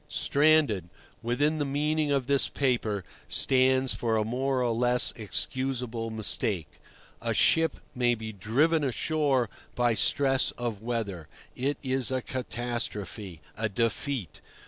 "Stranded" 0.09 0.89
within 1.21 1.59
the 1.59 1.63
meaning 1.63 2.11
of 2.11 2.25
this 2.25 2.49
paper 2.49 3.03
stands 3.27 3.93
for 3.93 4.17
a 4.17 4.25
more 4.25 4.63
or 4.63 4.71
less 4.71 5.13
excusable 5.15 6.09
mistake. 6.09 6.79
A 7.21 7.35
ship 7.35 7.79
may 7.93 8.15
be 8.15 8.33
"driven 8.33 8.83
ashore" 8.83 9.47
by 9.75 9.93
stress 9.93 10.49
of 10.57 10.81
weather. 10.81 11.27
It 11.55 11.77
is 11.83 12.09
a 12.09 12.23
catastrophe, 12.23 13.41
a 13.55 13.69
defeat. 13.69 14.41